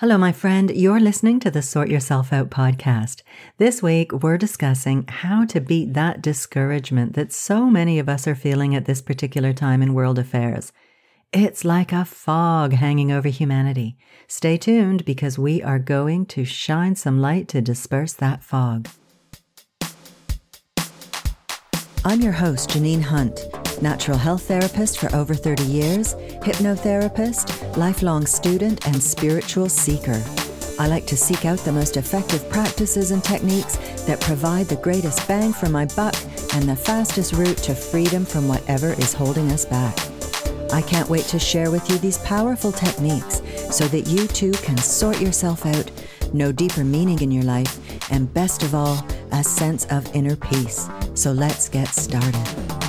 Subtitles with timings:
[0.00, 0.70] Hello, my friend.
[0.70, 3.22] You're listening to the Sort Yourself Out podcast.
[3.56, 8.36] This week, we're discussing how to beat that discouragement that so many of us are
[8.36, 10.70] feeling at this particular time in world affairs.
[11.32, 13.96] It's like a fog hanging over humanity.
[14.28, 18.88] Stay tuned because we are going to shine some light to disperse that fog.
[22.04, 28.86] I'm your host, Janine Hunt natural health therapist for over 30 years, hypnotherapist, lifelong student,
[28.86, 30.22] and spiritual seeker.
[30.78, 35.26] I like to seek out the most effective practices and techniques that provide the greatest
[35.26, 36.14] bang for my buck
[36.54, 39.96] and the fastest route to freedom from whatever is holding us back.
[40.72, 44.76] I can't wait to share with you these powerful techniques so that you too can
[44.76, 45.90] sort yourself out,
[46.32, 47.80] know deeper meaning in your life,
[48.12, 50.88] and best of all, a sense of inner peace.
[51.14, 52.87] So let's get started.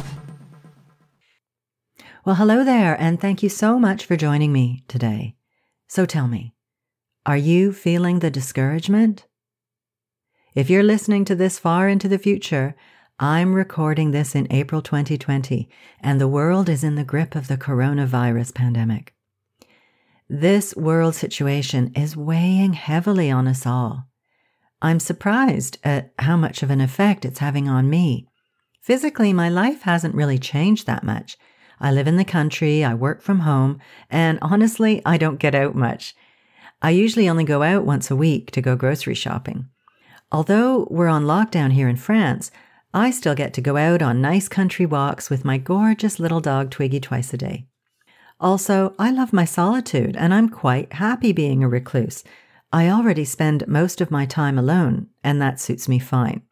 [2.30, 5.36] Well, hello there, and thank you so much for joining me today.
[5.88, 6.54] So tell me,
[7.26, 9.26] are you feeling the discouragement?
[10.54, 12.76] If you're listening to this far into the future,
[13.18, 15.68] I'm recording this in April 2020,
[16.02, 19.16] and the world is in the grip of the coronavirus pandemic.
[20.30, 24.08] This world situation is weighing heavily on us all.
[24.84, 28.28] I'm surprised at how much of an effect it's having on me.
[28.84, 31.36] Physically, my life hasn't really changed that much
[31.80, 35.76] I live in the country, I work from home, and honestly, I don't get out
[35.76, 36.16] much.
[36.82, 39.68] I usually only go out once a week to go grocery shopping.
[40.32, 42.52] Although we're on lockdown here in France,
[42.94, 46.72] I still get to go out on nice country walks with my gorgeous little dog
[46.72, 47.68] Twiggy twice a day.
[48.40, 52.24] Also, I love my solitude and I'm quite happy being a recluse.
[52.72, 56.44] I already spend most of my time alone, and that suits me fine.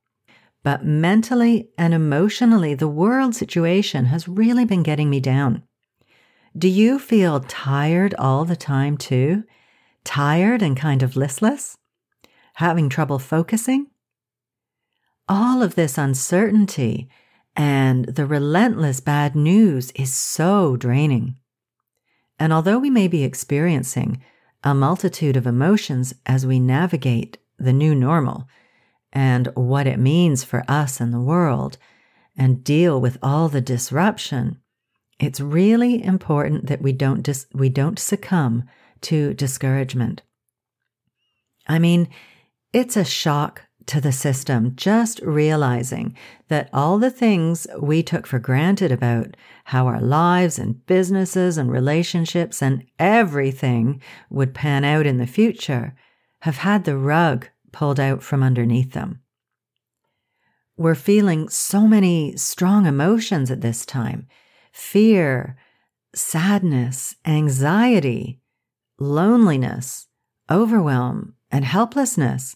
[0.63, 5.63] But mentally and emotionally, the world situation has really been getting me down.
[6.57, 9.43] Do you feel tired all the time too?
[10.03, 11.77] Tired and kind of listless?
[12.55, 13.87] Having trouble focusing?
[15.29, 17.09] All of this uncertainty
[17.55, 21.35] and the relentless bad news is so draining.
[22.39, 24.21] And although we may be experiencing
[24.63, 28.47] a multitude of emotions as we navigate the new normal,
[29.17, 31.79] and what it means for us and the world
[32.37, 34.59] and deal with all the disruption,
[35.19, 38.65] it's really important that we don't dis- we don't succumb
[39.01, 40.21] to discouragement.
[41.67, 42.09] I mean,
[42.71, 46.15] it's a shock to the system just realizing
[46.49, 51.71] that all the things we took for granted about how our lives and businesses and
[51.71, 53.99] relationships and everything
[54.29, 55.95] would pan out in the future
[56.41, 59.21] have had the rug pulled out from underneath them.
[60.77, 64.27] We're feeling so many strong emotions at this time
[64.71, 65.55] fear,
[66.15, 68.41] sadness, anxiety,
[68.99, 70.07] loneliness,
[70.49, 72.55] overwhelm, and helplessness.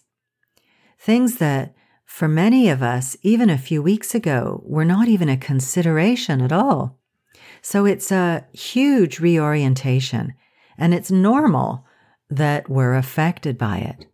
[0.98, 1.72] Things that,
[2.04, 6.50] for many of us, even a few weeks ago, were not even a consideration at
[6.52, 6.98] all.
[7.60, 10.34] So it's a huge reorientation,
[10.76, 11.86] and it's normal
[12.28, 14.11] that we're affected by it.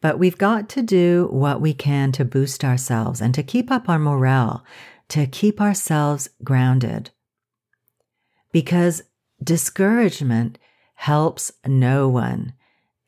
[0.00, 3.88] But we've got to do what we can to boost ourselves and to keep up
[3.88, 4.64] our morale,
[5.08, 7.10] to keep ourselves grounded.
[8.52, 9.02] Because
[9.42, 10.58] discouragement
[10.94, 12.52] helps no one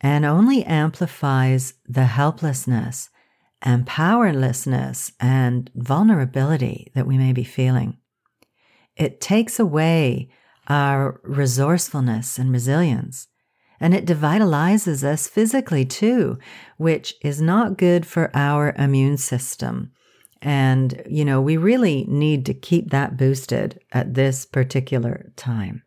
[0.00, 3.10] and only amplifies the helplessness
[3.62, 7.98] and powerlessness and vulnerability that we may be feeling.
[8.96, 10.30] It takes away
[10.68, 13.28] our resourcefulness and resilience
[13.80, 16.38] and it devitalizes us physically too,
[16.76, 19.90] which is not good for our immune system.
[20.42, 25.82] And, you know, we really need to keep that boosted at this particular time.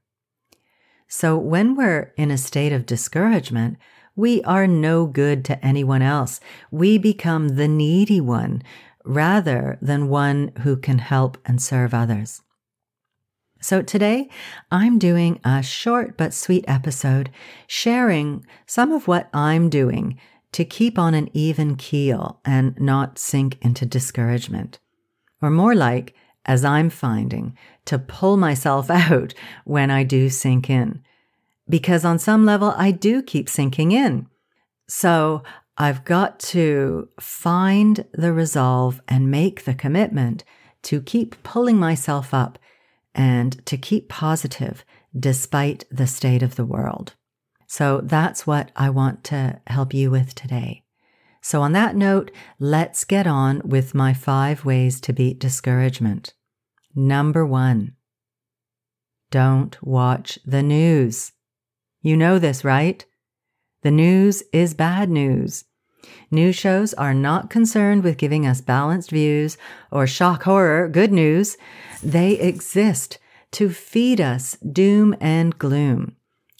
[1.08, 3.78] So when we're in a state of discouragement,
[4.16, 6.40] we are no good to anyone else.
[6.70, 8.62] We become the needy one
[9.04, 12.43] rather than one who can help and serve others.
[13.64, 14.28] So today
[14.72, 17.30] I'm doing a short but sweet episode
[17.66, 20.20] sharing some of what I'm doing
[20.52, 24.80] to keep on an even keel and not sink into discouragement.
[25.42, 26.14] Or more like,
[26.46, 29.34] as I'm finding, to pull myself out
[29.64, 31.02] when I do sink in.
[31.70, 34.28] Because on some level, I do keep sinking in.
[34.90, 35.42] So
[35.78, 40.44] I've got to find the resolve and make the commitment
[40.82, 42.60] to keep pulling myself up
[43.16, 44.84] and to keep positive
[45.18, 47.14] despite the state of the world.
[47.68, 50.84] So that's what I want to help you with today.
[51.42, 56.34] So, on that note, let's get on with my five ways to beat discouragement.
[56.96, 57.96] Number one,
[59.30, 61.34] don't watch the news.
[62.02, 63.06] You know this, right?
[63.82, 65.66] The news is bad news.
[66.32, 69.58] News shows are not concerned with giving us balanced views
[69.92, 71.58] or shock horror, good news.
[72.02, 73.20] They exist
[73.52, 76.16] to feed us doom and gloom.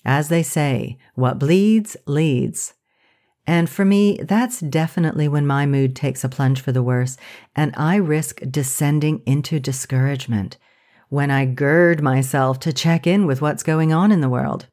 [0.06, 2.74] As they say, what bleeds leads.
[3.46, 7.18] And for me, that's definitely when my mood takes a plunge for the worse
[7.56, 10.58] and I risk descending into discouragement
[11.10, 14.68] when I gird myself to check in with what's going on in the world.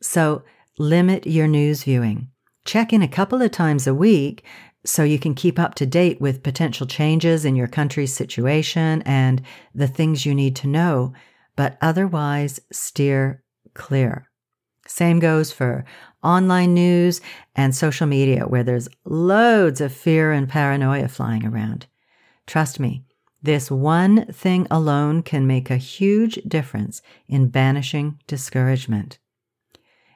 [0.00, 0.42] So
[0.78, 2.28] limit your news viewing.
[2.64, 4.44] Check in a couple of times a week
[4.84, 9.42] so you can keep up to date with potential changes in your country's situation and
[9.74, 11.12] the things you need to know,
[11.56, 13.42] but otherwise steer
[13.74, 14.28] clear.
[14.86, 15.84] Same goes for
[16.22, 17.20] online news
[17.54, 21.86] and social media, where there's loads of fear and paranoia flying around.
[22.46, 23.04] Trust me,
[23.42, 29.18] this one thing alone can make a huge difference in banishing discouragement.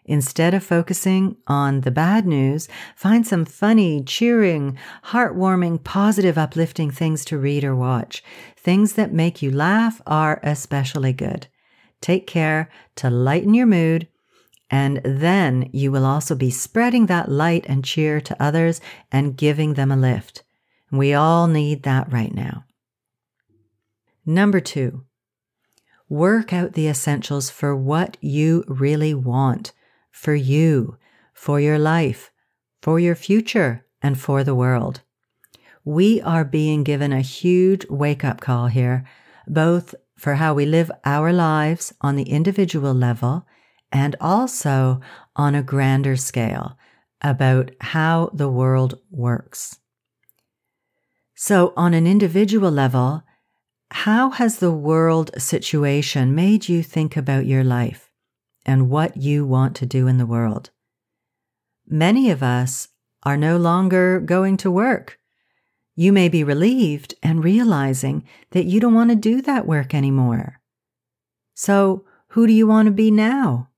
[0.08, 7.24] Instead of focusing on the bad news, find some funny, cheering, heartwarming, positive, uplifting things
[7.24, 8.22] to read or watch.
[8.56, 11.48] Things that make you laugh are especially good.
[12.00, 14.06] Take care to lighten your mood,
[14.70, 18.80] and then you will also be spreading that light and cheer to others
[19.10, 20.44] and giving them a lift.
[20.92, 22.64] We all need that right now.
[24.24, 25.04] Number two,
[26.08, 29.72] work out the essentials for what you really want
[30.16, 30.96] for you,
[31.34, 32.30] for your life,
[32.80, 35.02] for your future, and for the world.
[35.84, 39.04] We are being given a huge wake up call here,
[39.46, 43.46] both for how we live our lives on the individual level
[43.92, 45.00] and also
[45.36, 46.78] on a grander scale
[47.20, 49.78] about how the world works.
[51.34, 53.22] So, on an individual level,
[53.90, 58.05] how has the world situation made you think about your life?
[58.66, 60.70] And what you want to do in the world.
[61.86, 62.88] Many of us
[63.22, 65.18] are no longer going to work.
[65.94, 70.60] You may be relieved and realizing that you don't want to do that work anymore.
[71.54, 73.70] So, who do you want to be now?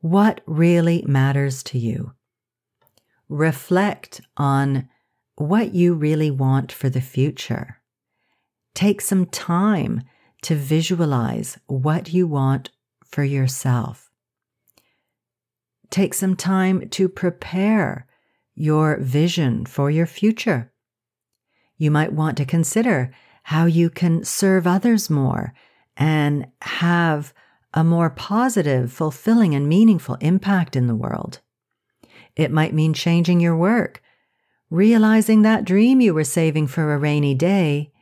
[0.00, 2.12] What really matters to you?
[3.28, 4.88] Reflect on
[5.36, 7.80] what you really want for the future.
[8.74, 10.02] Take some time
[10.42, 12.70] to visualize what you want
[13.04, 14.07] for yourself.
[15.90, 18.06] Take some time to prepare
[18.54, 20.72] your vision for your future.
[21.76, 23.12] You might want to consider
[23.44, 25.54] how you can serve others more
[25.96, 27.32] and have
[27.72, 31.40] a more positive, fulfilling, and meaningful impact in the world.
[32.36, 34.02] It might mean changing your work,
[34.70, 37.92] realizing that dream you were saving for a rainy day,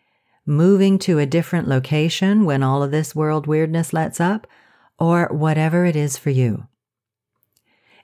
[0.45, 4.47] moving to a different location when all of this world weirdness lets up,
[4.99, 6.67] or whatever it is for you.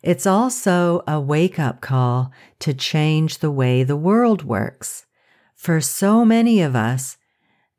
[0.02, 5.06] It's also a wake up call to change the way the world works.
[5.54, 7.18] For so many of us,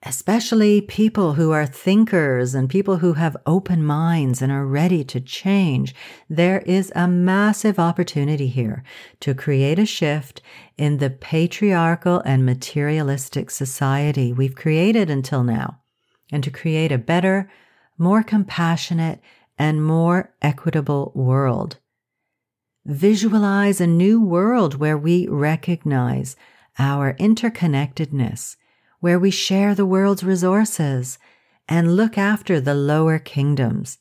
[0.03, 5.19] especially people who are thinkers and people who have open minds and are ready to
[5.19, 5.93] change,
[6.29, 8.83] there is a massive opportunity here
[9.19, 10.41] to create a shift
[10.77, 15.79] in the patriarchal and materialistic society we've created until now,
[16.31, 17.49] and to create a better,
[17.97, 19.19] more compassionate,
[19.57, 21.77] and more equitable world.
[22.85, 26.35] Visualize a new world where we recognize
[26.77, 28.57] our interconnectedness,
[28.99, 31.17] where we share the world's resources
[31.69, 33.97] and look after the lower kingdoms,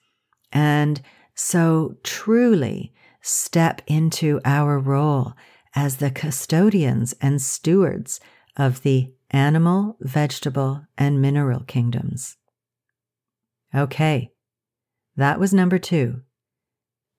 [0.53, 1.01] and
[1.35, 5.35] so truly step into our role
[5.75, 8.21] as the custodians and stewards
[8.57, 12.37] of the animal, vegetable, and mineral kingdoms.
[13.75, 14.31] Okay,
[15.17, 16.23] that was number two.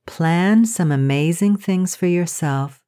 [0.05, 2.83] Plan some amazing things for yourself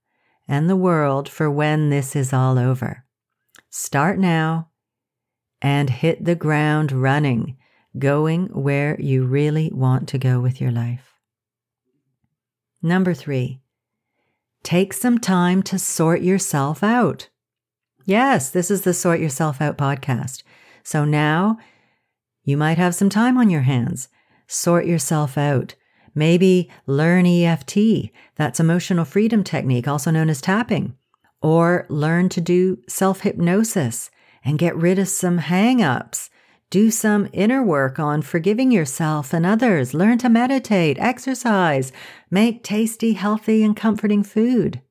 [0.47, 3.05] and the world for when this is all over.
[3.69, 4.69] Start now
[5.61, 7.57] and hit the ground running,
[7.97, 11.13] going where you really want to go with your life.
[12.81, 13.61] Number three,
[14.63, 17.29] take some time to sort yourself out.
[18.05, 20.43] Yes, this is the Sort Yourself Out podcast.
[20.83, 21.57] So now
[22.43, 24.09] you might have some time on your hands.
[24.45, 25.73] Sort yourself out.
[26.15, 30.95] Maybe learn EFT, that's emotional freedom technique, also known as tapping.
[31.41, 34.09] Or learn to do self hypnosis
[34.43, 36.29] and get rid of some hang ups.
[36.69, 39.93] Do some inner work on forgiving yourself and others.
[39.93, 41.91] Learn to meditate, exercise,
[42.31, 44.81] make tasty, healthy, and comforting food.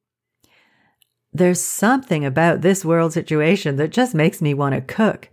[1.32, 5.30] There's something about this world situation that just makes me want to cook.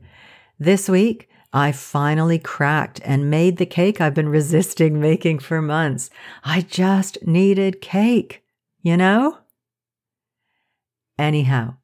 [0.57, 6.10] This week, I finally cracked and made the cake I've been resisting making for months.
[6.43, 8.43] I just needed cake.
[8.81, 9.38] you know?
[11.17, 11.75] Anyhow,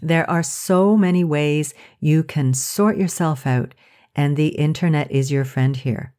[0.00, 3.74] there are so many ways you can sort yourself out,
[4.14, 6.14] and the internet is your friend here.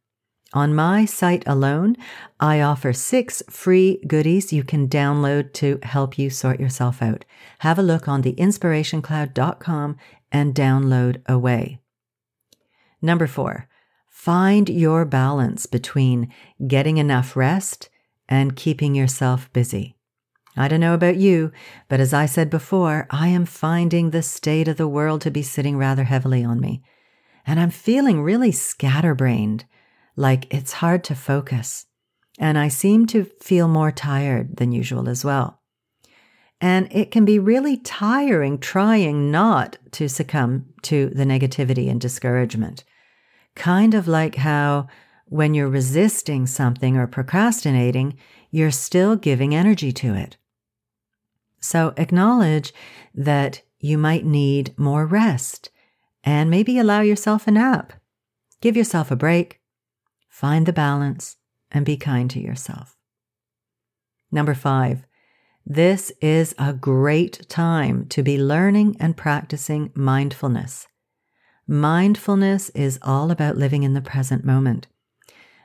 [0.52, 1.96] On my site alone,
[2.40, 7.24] I offer six free goodies you can download to help you sort yourself out.
[7.60, 9.96] Have a look on theinspirationcloud.com
[10.32, 11.79] and download away.
[13.02, 13.68] Number four,
[14.08, 16.32] find your balance between
[16.66, 17.88] getting enough rest
[18.28, 19.96] and keeping yourself busy.
[20.56, 21.52] I don't know about you,
[21.88, 25.42] but as I said before, I am finding the state of the world to be
[25.42, 26.82] sitting rather heavily on me.
[27.46, 29.64] And I'm feeling really scatterbrained
[30.16, 31.86] like it's hard to focus.
[32.38, 35.59] And I seem to feel more tired than usual as well.
[36.60, 42.84] And it can be really tiring trying not to succumb to the negativity and discouragement.
[43.54, 44.88] Kind of like how
[45.26, 48.18] when you're resisting something or procrastinating,
[48.50, 50.36] you're still giving energy to it.
[51.60, 52.74] So acknowledge
[53.14, 55.70] that you might need more rest
[56.24, 57.92] and maybe allow yourself a nap.
[58.60, 59.60] Give yourself a break.
[60.28, 61.36] Find the balance
[61.70, 62.96] and be kind to yourself.
[64.30, 65.06] Number five,
[65.70, 70.88] this is a great time to be learning and practicing mindfulness.
[71.68, 74.88] Mindfulness is all about living in the present moment.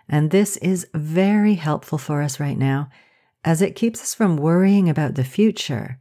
[0.07, 2.87] And this is very helpful for us right now
[3.43, 5.97] as it keeps us from worrying about the future,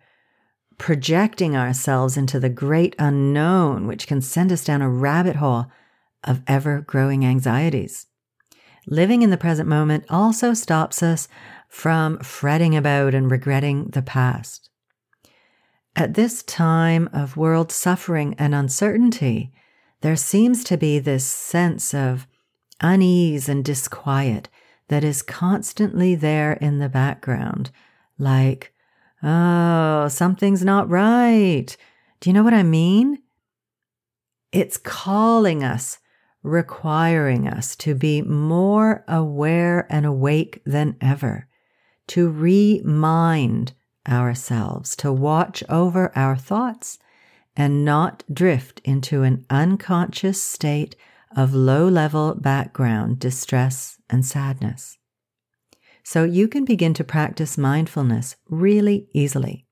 [0.77, 5.69] projecting ourselves into the great unknown, which can send us down a rabbit hole
[6.23, 8.07] of ever growing anxieties.
[8.87, 11.29] Living in the present moment also stops us
[11.69, 14.69] from fretting about and regretting the past.
[15.97, 19.53] At this time of world suffering and uncertainty,
[20.01, 22.27] there seems to be this sense of
[22.81, 24.49] unease and disquiet
[24.89, 27.71] that is constantly there in the background,
[28.19, 28.75] like,
[29.23, 31.77] oh, something's not right.
[32.21, 33.23] Do you know what I mean?
[34.53, 35.99] It's calling us
[36.45, 41.49] requiring us to be more aware and awake than ever,
[42.07, 43.73] to remind
[44.07, 46.99] ourselves to watch over our thoughts
[47.57, 50.95] and not drift into an unconscious state
[51.35, 54.99] of low level background distress and sadness.
[56.03, 59.64] So you can begin to practice mindfulness really easily.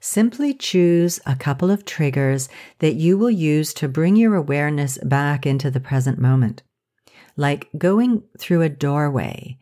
[0.00, 5.44] Simply choose a couple of triggers that you will use to bring your awareness back
[5.44, 6.62] into the present moment,
[7.36, 9.58] like going through a doorway,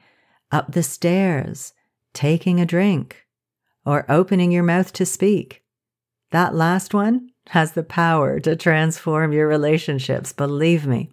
[0.53, 1.73] up the stairs,
[2.13, 3.27] taking a drink,
[3.85, 5.63] or opening your mouth to speak.
[6.33, 11.13] That last one has the power to transform your relationships, believe me.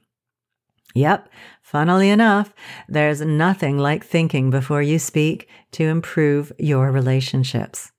[0.96, 1.30] Yep,
[1.62, 2.54] funnily enough,
[2.90, 7.93] there's nothing like thinking before you speak to improve your relationships.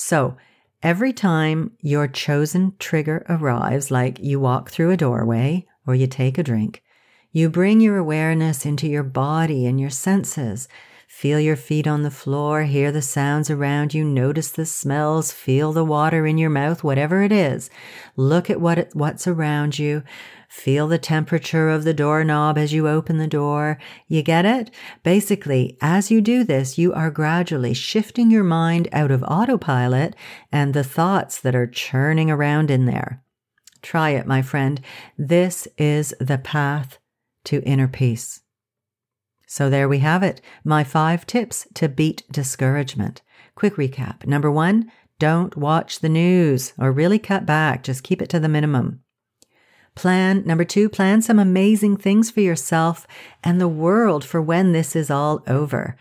[0.00, 0.36] So
[0.80, 6.38] every time your chosen trigger arrives, like you walk through a doorway or you take
[6.38, 6.84] a drink,
[7.32, 10.68] you bring your awareness into your body and your senses.
[11.08, 15.72] Feel your feet on the floor, hear the sounds around you, notice the smells, feel
[15.72, 17.68] the water in your mouth, whatever it is.
[18.14, 20.04] Look at what it, what's around you.
[20.48, 23.78] Feel the temperature of the doorknob as you open the door.
[24.06, 24.70] You get it?
[25.02, 30.16] Basically, as you do this, you are gradually shifting your mind out of autopilot
[30.50, 33.22] and the thoughts that are churning around in there.
[33.82, 34.80] Try it, my friend.
[35.18, 36.98] This is the path
[37.44, 38.40] to inner peace.
[39.46, 40.40] So there we have it.
[40.64, 43.22] My five tips to beat discouragement.
[43.54, 44.26] Quick recap.
[44.26, 47.82] Number one, don't watch the news or really cut back.
[47.82, 49.02] Just keep it to the minimum.
[49.98, 53.04] Plan number two, plan some amazing things for yourself
[53.42, 55.96] and the world for when this is all over.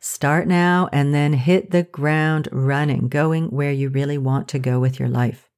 [0.00, 4.80] Start now and then hit the ground running, going where you really want to go
[4.80, 5.50] with your life.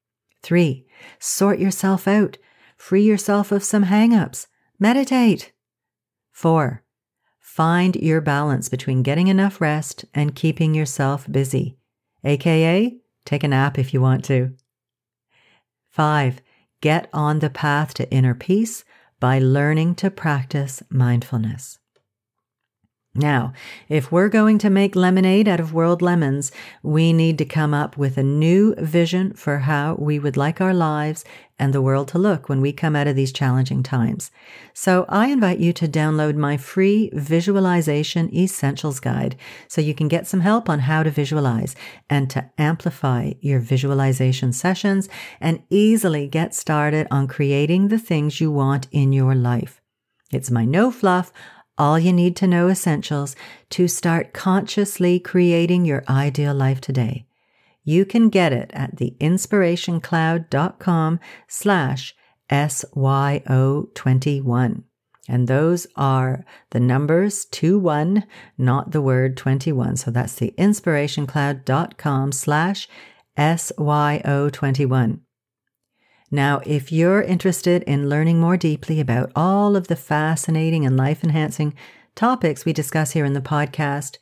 [0.43, 0.89] Three,
[1.21, 2.37] sort yourself out.
[2.77, 4.49] Free yourself of some hangups.
[4.81, 5.53] Meditate.
[6.33, 6.83] Four,
[7.39, 11.79] find your balance between getting enough rest and keeping yourself busy,
[12.25, 14.57] aka take a nap if you want to.
[15.91, 16.41] Five,
[16.85, 18.85] get on the path to inner peace
[19.19, 21.79] by learning to practice mindfulness.
[23.16, 23.52] Now,
[23.88, 26.50] if we're going to make lemonade out of world lemons,
[26.83, 30.75] we need to come up with a new vision for how we would like our
[30.75, 31.25] lives
[31.56, 34.33] and the world to look when we come out of these challenging times.
[34.73, 39.37] So I invite you to download my free visualization essentials guide
[39.68, 41.76] so you can get some help on how to visualize
[42.11, 45.09] and to amplify your visualization sessions
[45.40, 49.80] and easily get started on creating the things you want in your life.
[50.33, 51.33] It's my no fluff,
[51.76, 53.35] all you need to know essentials
[53.71, 57.26] to start consciously creating your ideal life today.
[57.83, 62.14] You can get it at theinspirationcloud.com slash
[62.50, 64.85] SYO21.
[65.26, 68.25] And those are the numbers 21,
[68.59, 69.97] not the word 21.
[69.97, 72.88] So that's the inspirationcloud.com slash
[73.38, 75.21] SYO21.
[76.35, 81.23] Now, if you're interested in learning more deeply about all of the fascinating and life
[81.23, 81.75] enhancing
[82.17, 84.19] topics we discuss here in the podcast,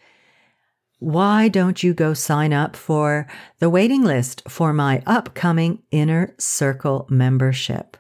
[0.99, 3.27] why don't you go sign up for
[3.61, 7.97] the waiting list for my upcoming Inner Circle membership?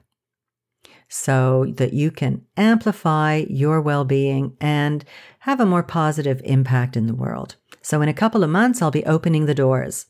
[1.15, 5.05] so that you can amplify your well being and
[5.41, 7.57] have a more positive impact in the world.
[7.83, 10.07] So, in a couple of months, I'll be opening the doors.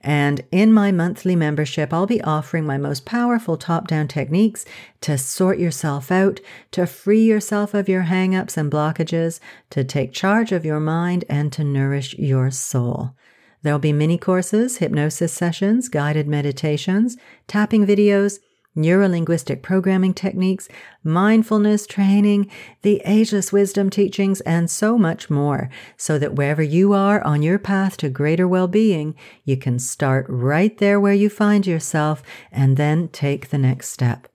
[0.00, 4.64] And in my monthly membership, I'll be offering my most powerful top down techniques
[5.02, 6.40] to sort yourself out,
[6.72, 9.40] to free yourself of your hangups and blockages,
[9.70, 13.14] to take charge of your mind, and to nourish your soul.
[13.62, 17.16] There'll be mini courses, hypnosis sessions, guided meditations,
[17.46, 18.38] tapping videos,
[18.76, 20.68] neurolinguistic programming techniques,
[21.02, 22.50] mindfulness training,
[22.82, 27.58] the ageless wisdom teachings, and so much more, so that wherever you are on your
[27.58, 29.14] path to greater well being,
[29.44, 34.28] you can start right there where you find yourself and then take the next step.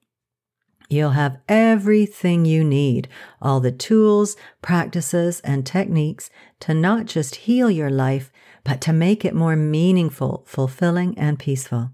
[0.89, 3.07] You'll have everything you need,
[3.41, 6.31] all the tools, practices, and techniques
[6.61, 8.31] to not just heal your life,
[8.63, 11.91] but to make it more meaningful, fulfilling, and peaceful.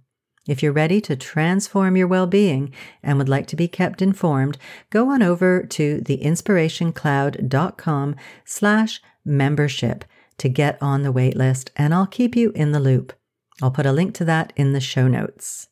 [0.47, 2.71] If you're ready to transform your well-being
[3.01, 4.59] and would like to be kept informed,
[4.91, 10.05] go on over to theinspirationcloud.com slash membership
[10.37, 13.13] to get on the waitlist and I'll keep you in the loop.
[13.61, 15.67] I'll put a link to that in the show notes.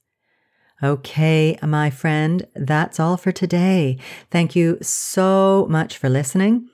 [0.82, 3.98] Okay, my friend, that's all for today.
[4.32, 6.70] Thank you so much for listening.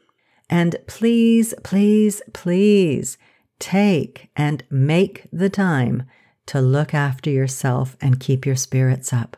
[0.49, 3.17] And please, please, please
[3.59, 6.03] take and make the time
[6.49, 9.37] to look after yourself and keep your spirits up.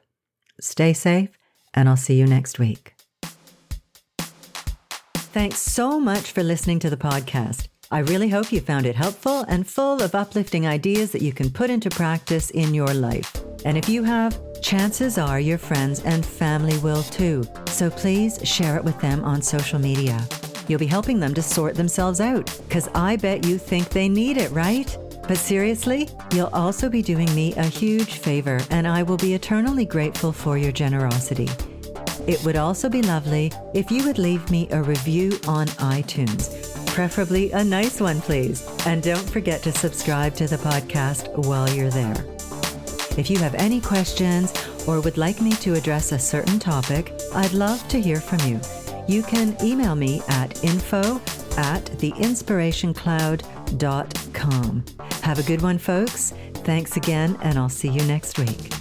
[0.60, 1.30] Stay safe,
[1.74, 2.94] and I'll see you next week.
[5.34, 7.68] Thanks so much for listening to the podcast.
[7.90, 11.50] I really hope you found it helpful and full of uplifting ideas that you can
[11.50, 13.36] put into practice in your life.
[13.66, 17.44] And if you have, chances are your friends and family will too.
[17.68, 20.26] So please share it with them on social media.
[20.68, 24.38] You'll be helping them to sort themselves out, because I bet you think they need
[24.38, 24.98] it, right?
[25.32, 29.86] But seriously, you'll also be doing me a huge favor, and I will be eternally
[29.86, 31.48] grateful for your generosity.
[32.28, 37.50] It would also be lovely if you would leave me a review on iTunes, preferably
[37.54, 38.70] a nice one, please.
[38.86, 42.26] And don't forget to subscribe to the podcast while you're there.
[43.18, 44.52] If you have any questions
[44.86, 48.60] or would like me to address a certain topic, I'd love to hear from you.
[49.08, 51.22] You can email me at info
[51.58, 54.86] at theinspirationcloud.com.
[55.22, 56.34] Have a good one, folks.
[56.54, 58.81] Thanks again, and I'll see you next week.